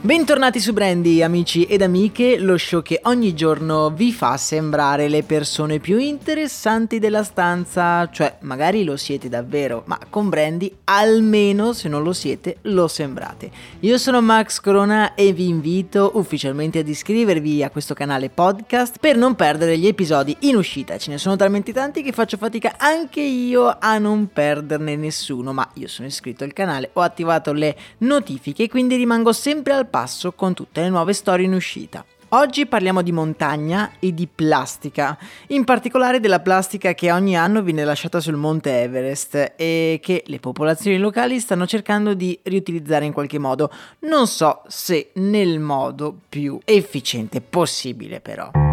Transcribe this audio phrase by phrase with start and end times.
[0.00, 5.24] Bentornati su Brandy, amici ed amiche, lo show che ogni giorno vi fa sembrare le
[5.24, 11.88] persone più interessanti della stanza, cioè magari lo siete davvero, ma con Brandy almeno se
[11.88, 13.50] non lo siete lo sembrate.
[13.80, 19.16] Io sono Max Corona e vi invito ufficialmente ad iscrivervi a questo canale podcast per
[19.16, 20.96] non perdere gli episodi in uscita.
[20.96, 25.68] Ce ne sono talmente tanti che faccio fatica anche io a non perderne nessuno, ma
[25.74, 30.54] io sono iscritto al canale, ho attivato le notifiche, quindi rimango sempre al passo con
[30.54, 32.04] tutte le nuove storie in uscita.
[32.32, 37.84] Oggi parliamo di montagna e di plastica, in particolare della plastica che ogni anno viene
[37.84, 43.38] lasciata sul monte Everest e che le popolazioni locali stanno cercando di riutilizzare in qualche
[43.38, 43.70] modo.
[44.00, 48.67] Non so se nel modo più efficiente possibile però.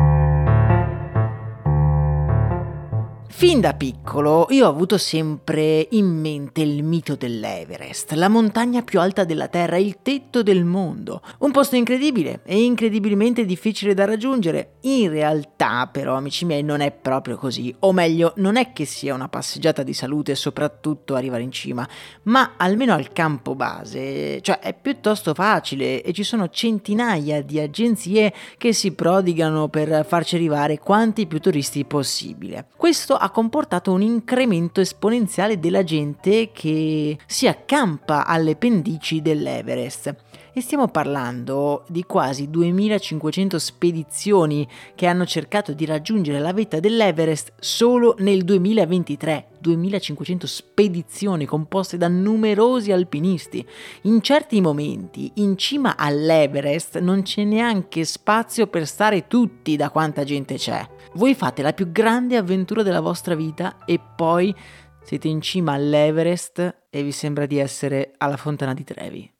[3.38, 9.02] Fin da piccolo io ho avuto sempre in mente il mito dell'Everest, la montagna più
[9.02, 11.22] alta della Terra, il tetto del mondo.
[11.40, 14.76] Un posto incredibile e incredibilmente difficile da raggiungere.
[14.84, 17.76] In realtà, però, amici miei, non è proprio così.
[17.80, 21.86] O meglio, non è che sia una passeggiata di salute soprattutto arrivare in cima,
[22.24, 28.34] ma almeno al campo base, cioè è piuttosto facile e ci sono centinaia di agenzie
[28.58, 32.68] che si prodigano per farci arrivare quanti più turisti possibile.
[32.78, 40.16] Questo ha comportato un incremento esponenziale della gente che si accampa alle pendici dell'Everest.
[40.58, 47.52] E stiamo parlando di quasi 2500 spedizioni che hanno cercato di raggiungere la vetta dell'Everest
[47.60, 49.48] solo nel 2023.
[49.60, 53.68] 2500 spedizioni composte da numerosi alpinisti.
[54.04, 60.24] In certi momenti, in cima all'Everest, non c'è neanche spazio per stare tutti da quanta
[60.24, 60.88] gente c'è.
[61.16, 64.56] Voi fate la più grande avventura della vostra vita e poi
[65.04, 69.35] siete in cima all'Everest e vi sembra di essere alla Fontana di Trevi.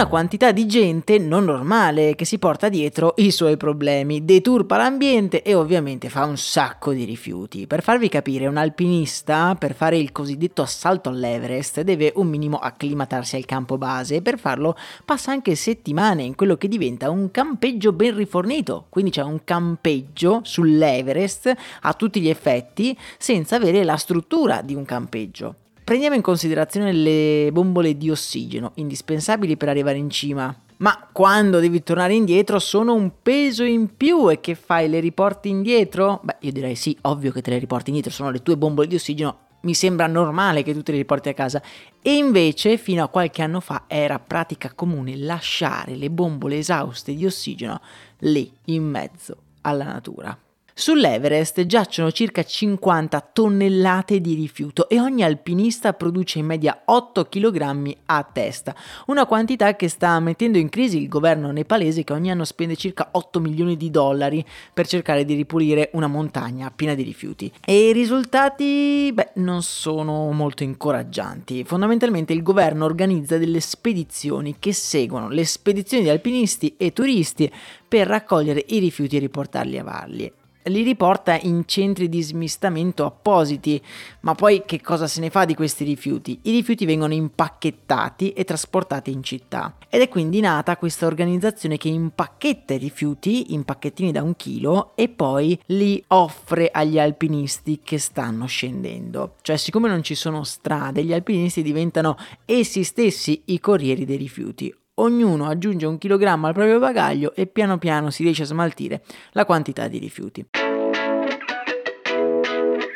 [0.00, 5.42] Una quantità di gente non normale che si porta dietro i suoi problemi, deturpa l'ambiente
[5.42, 7.66] e ovviamente fa un sacco di rifiuti.
[7.66, 13.36] Per farvi capire, un alpinista per fare il cosiddetto assalto all'Everest deve un minimo acclimatarsi
[13.36, 14.74] al campo base e per farlo
[15.04, 20.40] passa anche settimane in quello che diventa un campeggio ben rifornito, quindi c'è un campeggio
[20.44, 25.56] sull'Everest a tutti gli effetti senza avere la struttura di un campeggio.
[25.90, 30.56] Prendiamo in considerazione le bombole di ossigeno, indispensabili per arrivare in cima.
[30.76, 34.88] Ma quando devi tornare indietro sono un peso in più e che fai?
[34.88, 36.20] Le riporti indietro?
[36.22, 38.94] Beh, io direi sì, ovvio che te le riporti indietro, sono le tue bombole di
[38.94, 41.60] ossigeno, mi sembra normale che tu te le riporti a casa.
[42.00, 47.26] E invece, fino a qualche anno fa, era pratica comune lasciare le bombole esauste di
[47.26, 47.80] ossigeno
[48.18, 50.38] lì, in mezzo alla natura.
[50.80, 57.96] Sull'Everest giacciono circa 50 tonnellate di rifiuto e ogni alpinista produce in media 8 kg
[58.06, 58.74] a testa,
[59.08, 63.10] una quantità che sta mettendo in crisi il governo nepalese che ogni anno spende circa
[63.12, 64.42] 8 milioni di dollari
[64.72, 67.52] per cercare di ripulire una montagna piena di rifiuti.
[67.62, 71.62] E i risultati, beh, non sono molto incoraggianti.
[71.62, 77.52] Fondamentalmente il governo organizza delle spedizioni che seguono le spedizioni di alpinisti e turisti
[77.86, 80.32] per raccogliere i rifiuti e riportarli a valle
[80.64, 83.82] li riporta in centri di smistamento appositi.
[84.20, 86.38] Ma poi che cosa se ne fa di questi rifiuti?
[86.42, 89.74] I rifiuti vengono impacchettati e trasportati in città.
[89.88, 94.92] Ed è quindi nata questa organizzazione che impacchetta i rifiuti in pacchettini da un chilo
[94.94, 99.36] e poi li offre agli alpinisti che stanno scendendo.
[99.42, 104.74] Cioè, siccome non ci sono strade, gli alpinisti diventano essi stessi i corrieri dei rifiuti
[105.00, 109.02] ognuno aggiunge un chilogrammo al proprio bagaglio e piano piano si riesce a smaltire
[109.32, 110.69] la quantità di rifiuti.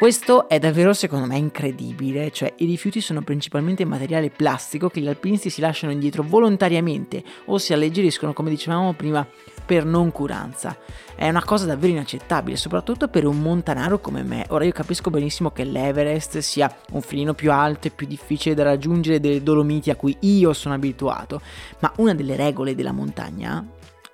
[0.04, 5.08] Questo è davvero secondo me incredibile, cioè i rifiuti sono principalmente materiale plastico che gli
[5.08, 9.26] alpinisti si lasciano indietro volontariamente o si alleggeriscono come dicevamo prima
[9.64, 10.76] per noncuranza.
[11.16, 14.44] È una cosa davvero inaccettabile, soprattutto per un montanaro come me.
[14.50, 18.64] Ora io capisco benissimo che l'Everest sia un filino più alto e più difficile da
[18.64, 21.40] raggiungere delle Dolomiti a cui io sono abituato,
[21.78, 23.66] ma una delle regole della montagna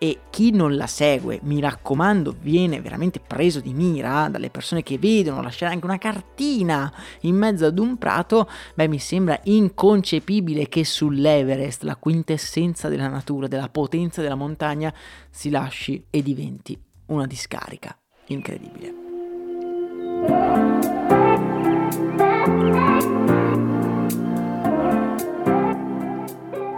[0.03, 4.97] e chi non la segue, mi raccomando, viene veramente preso di mira dalle persone che
[4.97, 10.87] vedono lasciare anche una cartina in mezzo ad un prato, beh mi sembra inconcepibile che
[10.87, 14.91] sull'Everest, la quintessenza della natura, della potenza della montagna,
[15.29, 17.95] si lasci e diventi una discarica.
[18.29, 18.95] Incredibile.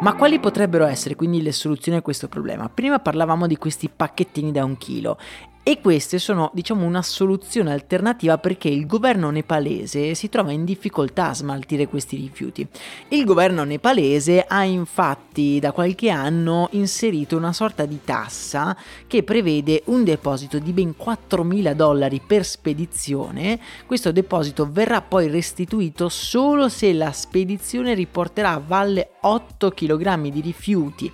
[0.03, 2.69] Ma quali potrebbero essere quindi le soluzioni a questo problema?
[2.69, 5.17] Prima parlavamo di questi pacchettini da un chilo
[5.64, 11.29] e queste sono, diciamo, una soluzione alternativa perché il governo nepalese si trova in difficoltà
[11.29, 12.67] a smaltire questi rifiuti.
[13.09, 18.76] Il governo nepalese ha infatti da qualche anno inserito una sorta di tassa
[19.06, 23.61] che prevede un deposito di ben 4.000 dollari per spedizione.
[23.87, 30.41] Questo deposito verrà poi restituito solo se la spedizione riporterà a valle 8 kg di
[30.41, 31.12] rifiuti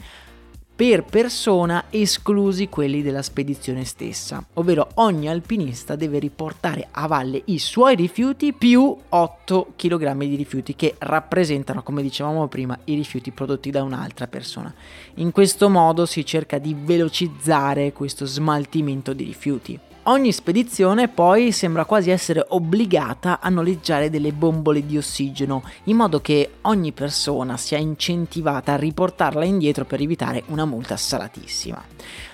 [0.79, 7.59] per persona esclusi quelli della spedizione stessa, ovvero ogni alpinista deve riportare a valle i
[7.59, 13.73] suoi rifiuti più 8 kg di rifiuti che rappresentano, come dicevamo prima, i rifiuti prodotti
[13.73, 14.73] da un'altra persona.
[15.15, 19.81] In questo modo si cerca di velocizzare questo smaltimento di rifiuti.
[20.11, 26.23] Ogni spedizione poi sembra quasi essere obbligata a noleggiare delle bombole di ossigeno, in modo
[26.23, 31.85] che ogni persona sia incentivata a riportarla indietro per evitare una multa salatissima.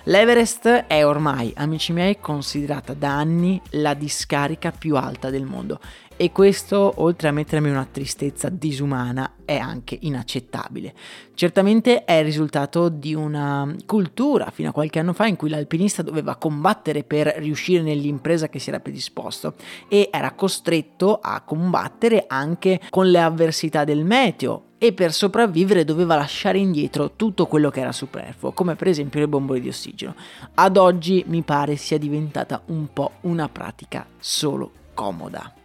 [0.05, 5.81] L'Everest è ormai, amici miei, considerata da anni la discarica più alta del mondo
[6.16, 10.94] e questo, oltre a mettermi una tristezza disumana, è anche inaccettabile.
[11.34, 16.02] Certamente è il risultato di una cultura fino a qualche anno fa in cui l'alpinista
[16.02, 19.55] doveva combattere per riuscire nell'impresa che si era predisposto
[19.88, 26.14] e era costretto a combattere anche con le avversità del meteo e per sopravvivere doveva
[26.14, 30.14] lasciare indietro tutto quello che era superfluo, come per esempio le bombole di ossigeno.
[30.55, 35.63] Ad oggi mi pare sia diventata un po' una pratica solo comoda.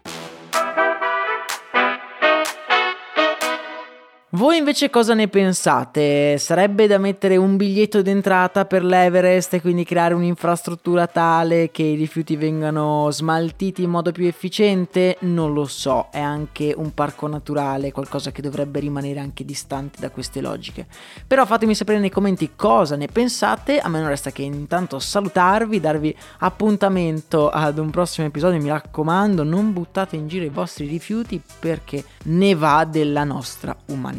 [4.31, 6.37] Voi invece cosa ne pensate?
[6.37, 11.95] Sarebbe da mettere un biglietto d'entrata per l'Everest e quindi creare un'infrastruttura tale che i
[11.95, 15.17] rifiuti vengano smaltiti in modo più efficiente?
[15.21, 20.11] Non lo so, è anche un parco naturale, qualcosa che dovrebbe rimanere anche distante da
[20.11, 20.85] queste logiche.
[21.25, 25.79] Però fatemi sapere nei commenti cosa ne pensate, a me non resta che intanto salutarvi,
[25.79, 31.41] darvi appuntamento ad un prossimo episodio, mi raccomando, non buttate in giro i vostri rifiuti
[31.59, 34.18] perché ne va della nostra umanità